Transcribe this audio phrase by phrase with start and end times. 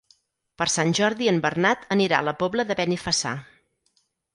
[0.61, 3.39] Per Sant Jordi en Bernat anirà a la Pobla de Benifassà.